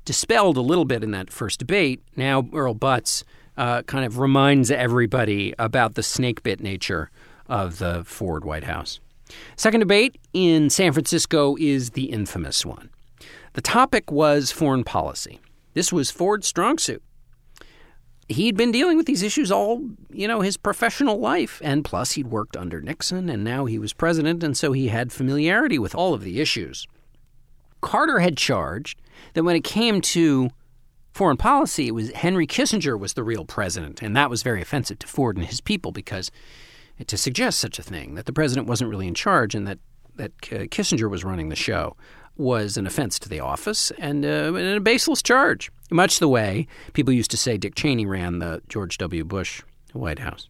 [0.04, 2.02] dispelled a little bit in that first debate.
[2.16, 3.22] Now Earl Butz
[3.56, 7.08] uh, kind of reminds everybody about the snakebit nature
[7.46, 8.98] of the Ford White House.
[9.56, 12.90] Second debate in San Francisco is the infamous one.
[13.52, 15.40] The topic was foreign policy.
[15.74, 17.02] This was Ford's strong suit
[18.28, 21.60] he'd been dealing with these issues all, you know, his professional life.
[21.64, 25.12] And plus, he'd worked under Nixon, and now he was president, and so he had
[25.12, 26.86] familiarity with all of the issues.
[27.80, 29.00] Carter had charged
[29.34, 30.50] that when it came to
[31.12, 34.98] foreign policy, it was Henry Kissinger was the real president, and that was very offensive
[35.00, 36.30] to Ford and his people because
[37.06, 39.78] to suggest such a thing that the president wasn't really in charge and that
[40.16, 41.96] that uh, Kissinger was running the show
[42.36, 46.66] was an offense to the office and, uh, and a baseless charge, much the way
[46.92, 49.24] people used to say Dick Cheney ran the George W.
[49.24, 50.48] Bush White House.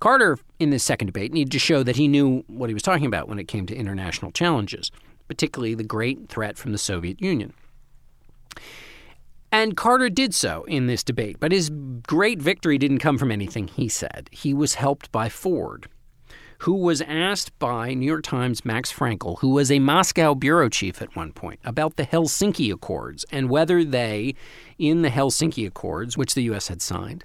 [0.00, 3.06] Carter, in this second debate, needed to show that he knew what he was talking
[3.06, 4.90] about when it came to international challenges,
[5.28, 7.52] particularly the great threat from the Soviet Union.
[9.52, 11.70] And Carter did so in this debate, but his
[12.06, 14.28] great victory didn't come from anything he said.
[14.30, 15.88] He was helped by Ford
[16.60, 21.00] who was asked by New York Times Max Frankel, who was a Moscow bureau chief
[21.00, 24.34] at one point, about the Helsinki Accords and whether they,
[24.78, 26.68] in the Helsinki Accords, which the U.S.
[26.68, 27.24] had signed,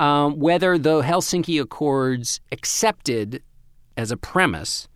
[0.00, 3.40] um, whether the Helsinki Accords accepted
[3.96, 4.88] as a premise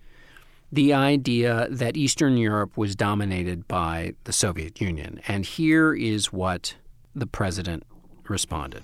[0.72, 5.20] the idea that Eastern Europe was dominated by the Soviet Union.
[5.29, 6.75] And here is what
[7.14, 7.85] the president
[8.29, 8.83] responded.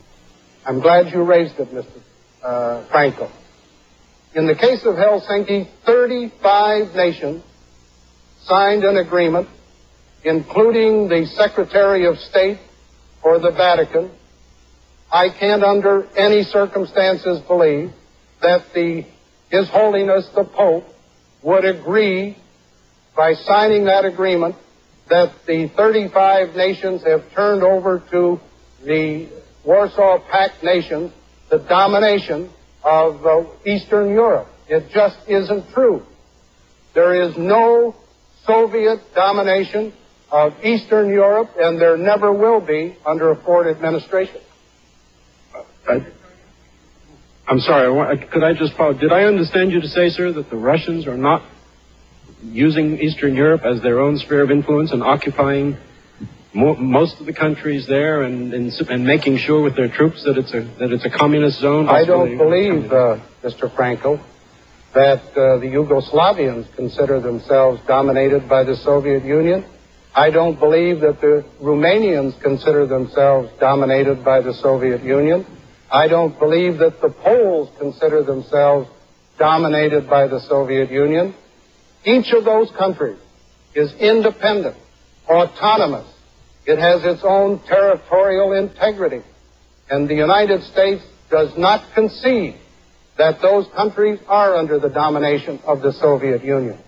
[0.64, 1.88] I'm glad you raised it, Mr.
[2.40, 3.28] Uh, Frankel.
[4.34, 7.42] In the case of Helsinki, 35 nations
[8.44, 9.46] signed an agreement,
[10.24, 12.58] including the Secretary of State
[13.20, 14.10] for the Vatican.
[15.12, 17.92] I can't under any circumstances believe
[18.40, 19.04] that the
[19.50, 20.86] His Holiness the Pope
[21.42, 22.38] would agree
[23.14, 24.56] by signing that agreement
[25.10, 28.40] that the 35 nations have turned over to
[28.82, 29.28] the
[29.62, 31.12] Warsaw Pact nations
[31.50, 32.50] the domination
[32.84, 34.48] of uh, Eastern Europe.
[34.68, 36.02] It just isn't true.
[36.94, 37.94] There is no
[38.46, 39.92] Soviet domination
[40.30, 44.40] of Eastern Europe, and there never will be under a Ford administration.
[45.88, 46.06] I,
[47.48, 48.94] am sorry, could I just follow?
[48.94, 51.42] Did I understand you to say, sir, that the Russians are not
[52.42, 55.76] using Eastern Europe as their own sphere of influence and occupying
[56.54, 60.52] most of the countries there and, and, and making sure with their troops that it's
[60.52, 61.88] a that it's a communist zone?
[61.88, 63.70] I don't believe, uh, Mr.
[63.74, 64.22] Frankel,
[64.94, 69.64] that uh, the Yugoslavians consider themselves dominated by the Soviet Union.
[70.14, 75.46] I don't believe that the Romanians consider themselves dominated by the Soviet Union.
[75.90, 78.90] I don't believe that the Poles consider themselves
[79.38, 81.34] dominated by the Soviet Union.
[82.04, 83.18] Each of those countries
[83.74, 84.76] is independent,
[85.26, 86.11] autonomous,
[86.66, 89.22] it has its own territorial integrity.
[89.90, 92.56] And the United States does not concede
[93.16, 96.78] that those countries are under the domination of the Soviet Union.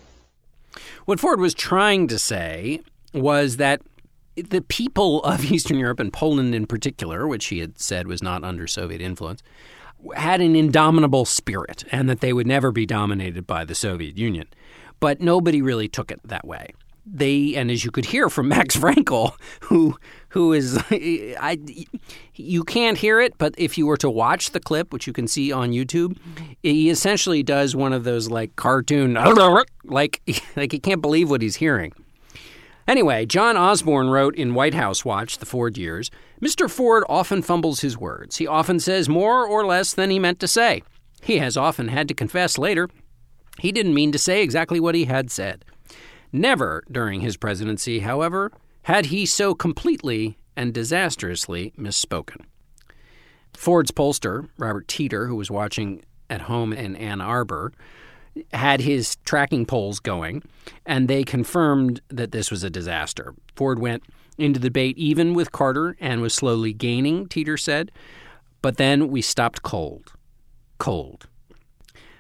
[1.05, 2.81] What Ford was trying to say
[3.13, 3.83] was that
[4.37, 8.45] the people of Eastern Europe and Poland in particular, which he had said was not
[8.45, 9.43] under Soviet influence,
[10.17, 14.47] had an indomitable spirit and that they would never be dominated by the Soviet Union.
[15.01, 16.71] But nobody really took it that way
[17.07, 19.97] they and as you could hear from Max Frankel, who
[20.31, 21.59] who is I
[22.35, 25.29] you can't hear it, but if you were to watch the clip, which you can
[25.29, 26.17] see on YouTube,
[26.63, 29.15] he essentially does one of those like cartoon
[29.85, 30.23] like
[30.57, 31.93] like he can't believe what he's hearing.
[32.87, 36.11] Anyway, John Osborne wrote in White House Watch, the Ford years,
[36.43, 36.69] Mr.
[36.69, 38.37] Ford often fumbles his words.
[38.37, 40.83] He often says more or less than he meant to say.
[41.23, 42.91] He has often had to confess later
[43.59, 45.65] he didn't mean to say exactly what he had said.
[46.35, 48.51] Never during his presidency, however,
[48.83, 52.47] had he so completely and disastrously misspoken.
[53.57, 57.73] Ford's pollster, Robert Teeter, who was watching at home in Ann Arbor,
[58.53, 60.43] had his tracking polls going,
[60.85, 63.33] and they confirmed that this was a disaster.
[63.55, 64.03] Ford went
[64.37, 67.93] into the debate even with Carter and was slowly gaining, Teeter said,
[68.61, 70.15] but then we stopped cold.
[70.79, 71.29] Cold.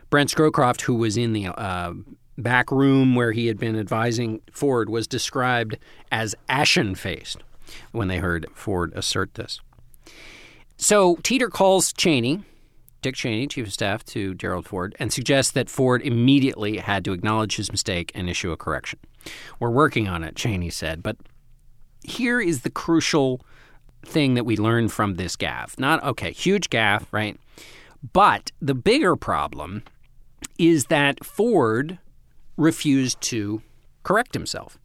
[0.08, 1.94] Brent Scowcroft, who was in the uh,
[2.36, 5.78] back room where he had been advising Ford, was described
[6.10, 7.38] as ashen faced
[7.92, 9.60] when they heard Ford assert this.
[10.76, 12.42] So Teeter calls Cheney,
[13.00, 17.12] Dick Cheney, chief of staff to Gerald Ford, and suggests that Ford immediately had to
[17.12, 18.98] acknowledge his mistake and issue a correction.
[19.60, 21.16] We're working on it, Cheney said, but
[22.02, 23.40] here is the crucial
[24.04, 25.78] thing that we learn from this gaffe.
[25.78, 27.38] Not okay, huge gaffe, right?
[28.12, 29.82] But the bigger problem
[30.58, 31.98] is that Ford
[32.56, 33.62] refused to
[34.02, 34.78] correct himself.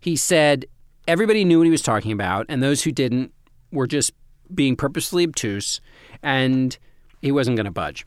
[0.00, 0.66] He said
[1.08, 3.32] everybody knew what he was talking about, and those who didn't
[3.72, 4.12] were just
[4.54, 5.80] being purposely obtuse,
[6.22, 6.76] and
[7.20, 8.06] he wasn't going to budge.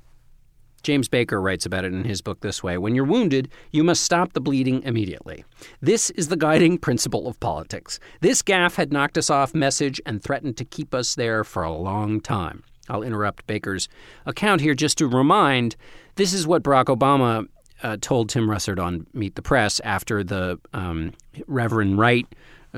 [0.83, 4.03] James Baker writes about it in his book this way When you're wounded, you must
[4.03, 5.43] stop the bleeding immediately.
[5.81, 7.99] This is the guiding principle of politics.
[8.21, 11.73] This gaffe had knocked us off message and threatened to keep us there for a
[11.73, 12.63] long time.
[12.89, 13.89] I'll interrupt Baker's
[14.25, 15.75] account here just to remind
[16.15, 17.47] this is what Barack Obama
[17.83, 21.13] uh, told Tim Russert on Meet the Press after the um,
[21.47, 22.27] Reverend Wright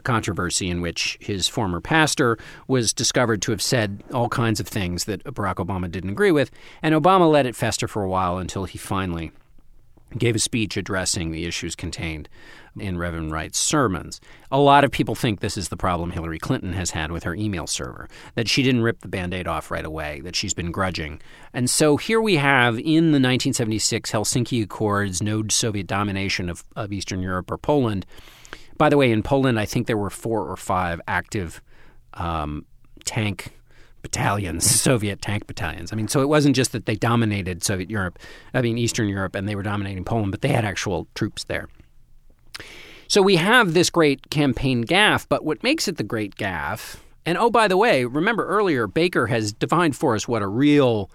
[0.04, 5.06] controversy in which his former pastor was discovered to have said all kinds of things
[5.06, 6.52] that Barack Obama didn't agree with.
[6.82, 9.32] And Obama let it fester for a while until he finally
[10.18, 12.30] gave a speech addressing the issues contained
[12.78, 14.22] in Reverend Wright's sermons.
[14.52, 17.36] A lot of people think this is the problem Hillary Clinton has had with her
[17.36, 20.72] email server, that she didn't rip the band aid off right away, that she's been
[20.72, 21.22] grudging.
[21.54, 26.92] And so here we have in the 1976 Helsinki Accords, no Soviet domination of, of
[26.94, 28.06] Eastern Europe or Poland.
[28.78, 31.62] By the way, in Poland, I think there were four or five active
[32.14, 32.66] um,
[33.06, 33.59] tank
[34.02, 35.92] battalions, Soviet tank battalions.
[35.92, 38.20] I mean, so it wasn't just that they dominated Soviet Europe,
[38.54, 41.68] I mean, Eastern Europe, and they were dominating Poland, but they had actual troops there.
[43.08, 47.38] So we have this great campaign gaffe, but what makes it the great gaffe, and
[47.38, 51.10] oh, by the way, remember earlier, Baker has defined for us what a real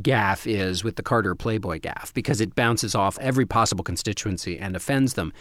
[0.00, 4.76] gaffe is with the Carter Playboy gaffe because it bounces off every possible constituency and
[4.76, 5.32] offends them.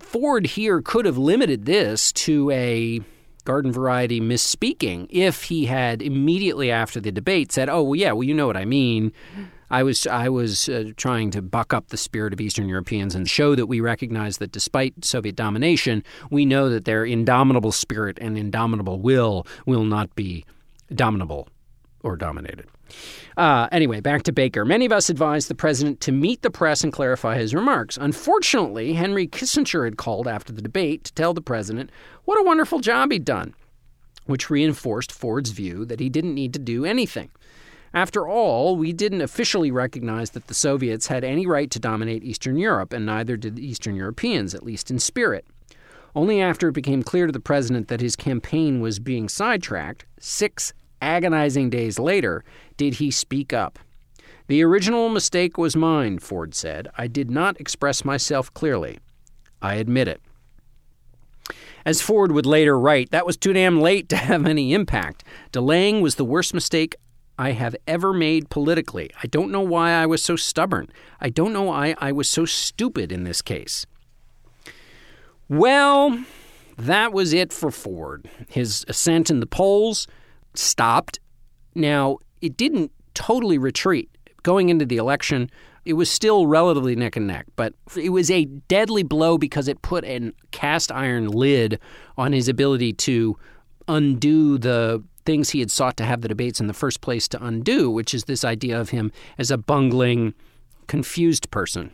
[0.00, 3.00] Ford here could have limited this to a
[3.48, 8.24] garden variety misspeaking if he had immediately after the debate said, "Oh, well, yeah, well,
[8.24, 9.10] you know what I mean."
[9.70, 13.28] I was I was uh, trying to buck up the spirit of Eastern Europeans and
[13.28, 18.36] show that we recognize that despite Soviet domination, we know that their indomitable spirit and
[18.36, 20.44] indomitable will will not be
[20.94, 21.48] dominable
[22.02, 22.66] or dominated.
[23.36, 24.64] Uh, anyway, back to Baker.
[24.64, 27.96] Many of us advised the president to meet the press and clarify his remarks.
[28.00, 31.90] Unfortunately, Henry Kissinger had called after the debate to tell the president
[32.24, 33.54] what a wonderful job he'd done,
[34.26, 37.30] which reinforced Ford's view that he didn't need to do anything.
[37.94, 42.58] After all, we didn't officially recognize that the Soviets had any right to dominate Eastern
[42.58, 45.46] Europe, and neither did the Eastern Europeans, at least in spirit.
[46.14, 50.72] Only after it became clear to the president that his campaign was being sidetracked, six
[51.00, 52.44] agonizing days later,
[52.76, 53.78] did he speak up.
[54.48, 56.88] The original mistake was mine, Ford said.
[56.96, 58.98] I did not express myself clearly.
[59.60, 60.22] I admit it.
[61.84, 65.24] As Ford would later write, that was too damn late to have any impact.
[65.52, 66.96] Delaying was the worst mistake
[67.38, 69.10] I have ever made politically.
[69.22, 70.88] I don't know why I was so stubborn.
[71.20, 73.86] I don't know why I was so stupid in this case.
[75.48, 76.24] Well,
[76.76, 78.28] that was it for Ford.
[78.48, 80.06] His ascent in the polls
[80.54, 81.20] stopped.
[81.74, 84.10] Now, it didn't totally retreat.
[84.42, 85.50] Going into the election,
[85.84, 89.82] it was still relatively neck and neck, but it was a deadly blow because it
[89.82, 91.80] put a cast iron lid
[92.16, 93.36] on his ability to
[93.88, 97.44] undo the things he had sought to have the debates in the first place to
[97.44, 100.34] undo, which is this idea of him as a bungling,
[100.86, 101.90] confused person.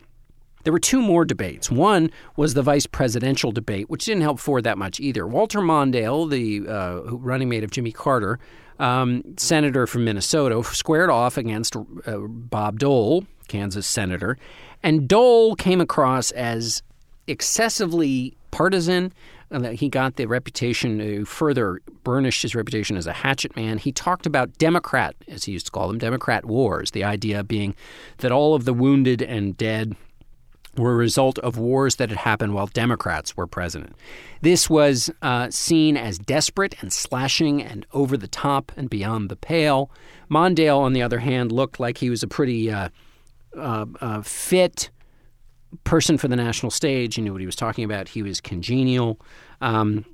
[0.64, 1.70] There were two more debates.
[1.70, 5.26] One was the vice presidential debate, which didn't help Ford that much either.
[5.26, 8.38] Walter Mondale, the uh, running mate of Jimmy Carter,
[8.78, 14.38] um, senator from Minnesota, squared off against uh, Bob Dole, Kansas senator,
[14.82, 16.82] and Dole came across as
[17.26, 19.12] excessively partisan.
[19.72, 23.78] He got the reputation to further burnished his reputation as a hatchet man.
[23.78, 27.76] He talked about Democrat, as he used to call them, Democrat wars, the idea being
[28.18, 29.94] that all of the wounded and dead
[30.76, 33.94] were a result of wars that had happened while Democrats were president.
[34.40, 39.36] This was uh, seen as desperate and slashing and over the top and beyond the
[39.36, 39.90] pale.
[40.30, 42.88] Mondale, on the other hand, looked like he was a pretty uh,
[43.56, 44.90] uh, uh fit
[45.84, 47.16] person for the national stage.
[47.16, 48.08] He knew what he was talking about.
[48.08, 49.20] He was congenial.
[49.60, 50.04] Um,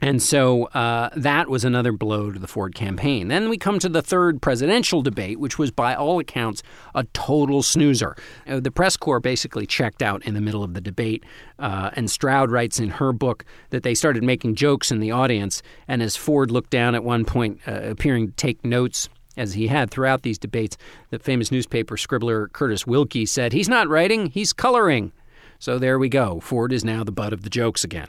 [0.00, 3.28] and so uh, that was another blow to the Ford campaign.
[3.28, 6.62] Then we come to the third presidential debate, which was, by all accounts,
[6.94, 8.16] a total snoozer.
[8.46, 11.24] Uh, the press corps basically checked out in the middle of the debate.
[11.58, 15.62] Uh, and Stroud writes in her book that they started making jokes in the audience.
[15.86, 19.68] And as Ford looked down at one point, uh, appearing to take notes, as he
[19.68, 20.76] had throughout these debates,
[21.10, 25.12] the famous newspaper scribbler Curtis Wilkie said, He's not writing, he's coloring.
[25.58, 26.40] So there we go.
[26.40, 28.08] Ford is now the butt of the jokes again.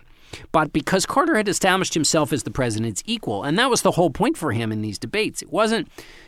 [0.51, 4.09] But because Carter had established himself as the president's equal, and that was the whole
[4.09, 5.87] point for him in these debates, it wasn't,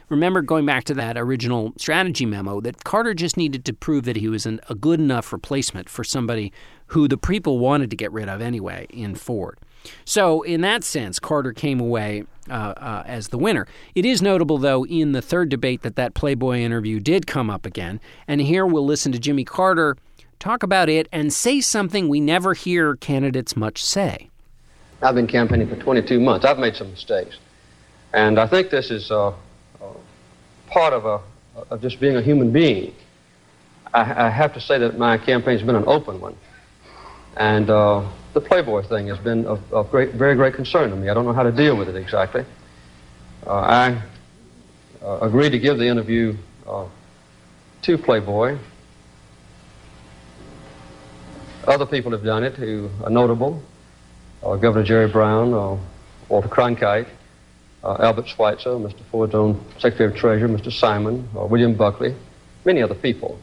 [0.10, 4.18] remember going back to that original strategy memo, that Carter just needed to prove that
[4.18, 6.51] he was an, a good enough replacement for somebody
[6.88, 9.58] who the people wanted to get rid of anyway in Ford.
[10.06, 13.68] So, in that sense, Carter came away uh, uh, as the winner.
[13.95, 17.66] It is notable, though, in the third debate that that Playboy interview did come up
[17.66, 17.99] again.
[18.28, 19.97] And here we'll listen to Jimmy Carter
[20.44, 24.30] talk about it, and say something we never hear candidates much say.
[25.02, 26.46] I've been campaigning for 22 months.
[26.46, 27.38] I've made some mistakes.
[28.14, 29.34] And I think this is uh, uh,
[30.68, 31.22] part of, a,
[31.72, 32.94] of just being a human being.
[33.94, 36.36] I, I, have to say that my campaign's been an open one.
[37.38, 41.10] And uh, the Playboy thing has been of, of, great, very great concern to me.
[41.10, 42.46] I don't know how to deal with it exactly.
[43.48, 44.02] Uh, I
[45.02, 46.36] uh, agreed to give the interview
[46.68, 46.86] uh,
[47.84, 48.58] to Playboy
[51.68, 53.61] other people have done it who are notable.
[54.41, 55.78] Uh, Governor Jerry Brown, uh,
[56.30, 57.07] Walter Cronkite,
[57.84, 59.01] uh, Albert Schweitzer, Mr.
[59.11, 60.72] Ford's own Secretary of Treasury, Mr.
[60.72, 62.16] Simon, uh, William Buckley,
[62.66, 63.39] many other people.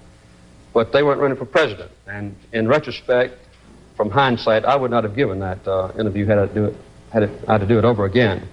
[0.73, 1.91] But they weren't running for president.
[2.07, 3.39] And in retrospect,
[3.97, 6.77] from hindsight, I would not have given that uh, interview had I, do it,
[7.13, 8.49] had it, had to do it over again.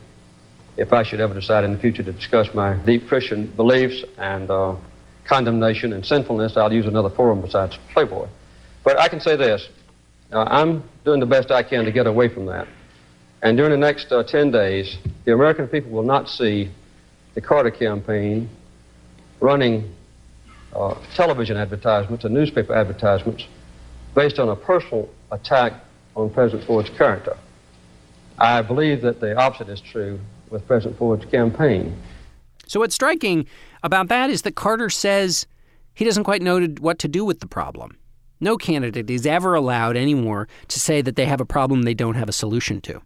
[0.76, 4.50] If I should ever decide in the future to discuss my deep Christian beliefs and
[4.50, 4.76] uh,
[5.26, 8.28] condemnation and sinfulness, I'll use another forum besides Playboy.
[8.88, 9.68] But I can say this
[10.32, 12.70] uh, I'm doing the best I can to get away from that.
[13.44, 16.72] And during the next uh, 10 days, the American people will not see
[17.36, 18.50] the Carter campaign
[19.42, 19.94] running
[20.74, 23.46] uh, television advertisements and newspaper advertisements
[24.16, 25.74] based on a personal attack
[26.16, 27.36] on President Ford's character.
[28.40, 30.18] I believe that the opposite is true
[30.50, 31.94] with President Ford's campaign.
[32.68, 33.48] So, what's striking
[33.84, 35.46] about that is that Carter says
[35.94, 37.97] he doesn't quite know what to do with the problem.
[38.40, 42.16] No candidate is ever allowed anymore to say that they have a problem they don't
[42.16, 43.02] have a solution to.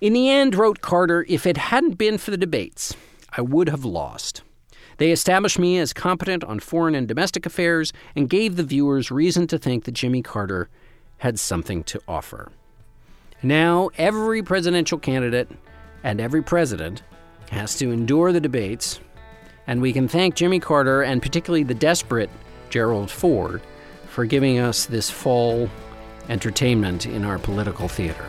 [0.00, 2.94] In the end, wrote Carter, if it hadn't been for the debates,
[3.36, 4.42] I would have lost.
[4.98, 9.46] They established me as competent on foreign and domestic affairs and gave the viewers reason
[9.48, 10.68] to think that Jimmy Carter
[11.18, 12.52] had something to offer.
[13.42, 15.48] Now, every presidential candidate
[16.02, 17.02] and every president
[17.50, 19.00] has to endure the debates,
[19.66, 22.30] and we can thank Jimmy Carter and particularly the desperate
[22.70, 23.62] Gerald Ford
[24.14, 25.68] for giving us this fall
[26.28, 28.28] entertainment in our political theater.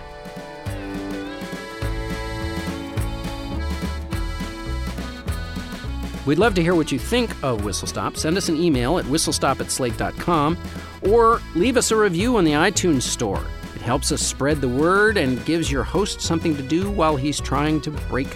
[6.26, 8.18] We'd love to hear what you think of Whistle Stop.
[8.18, 10.58] Send us an email at whistlestop at slate.com
[11.04, 13.46] or leave us a review on the iTunes Store.
[13.76, 17.40] It helps us spread the word and gives your host something to do while he's
[17.40, 18.34] trying to break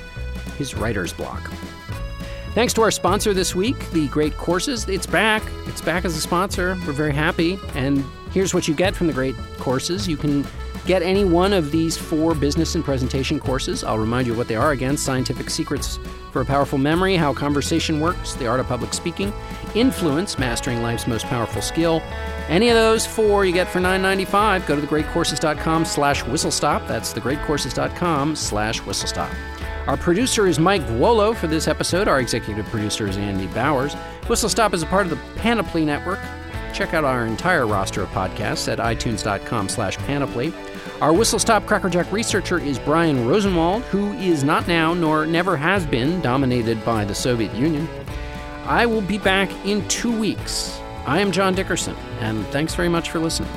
[0.55, 1.49] his writer's block.
[2.59, 4.85] Thanks to our sponsor this week, The Great Courses.
[4.89, 5.41] It's back.
[5.65, 6.77] It's back as a sponsor.
[6.85, 7.57] We're very happy.
[7.73, 8.03] And
[8.33, 10.09] here's what you get from The Great Courses.
[10.09, 10.45] You can
[10.85, 13.81] get any one of these four business and presentation courses.
[13.85, 15.99] I'll remind you what they are again Scientific Secrets
[16.33, 19.31] for a Powerful Memory, How Conversation Works, The Art of Public Speaking,
[19.73, 22.01] Influence, Mastering Life's Most Powerful Skill.
[22.49, 24.67] Any of those four you get for $9.95.
[24.67, 26.85] Go to thegreatcourses.com slash whistlestop.
[26.89, 29.33] That's thegreatcourses.com slash whistlestop.
[29.87, 32.07] Our producer is Mike Vuolo for this episode.
[32.07, 33.95] Our executive producer is Andy Bowers.
[34.27, 36.19] Whistle Stop is a part of the Panoply Network.
[36.73, 40.53] Check out our entire roster of podcasts at itunes.com slash panoply.
[41.01, 45.85] Our Whistle Stop Crackerjack researcher is Brian Rosenwald, who is not now nor never has
[45.85, 47.89] been dominated by the Soviet Union.
[48.65, 50.79] I will be back in two weeks.
[51.07, 53.49] I am John Dickerson, and thanks very much for listening.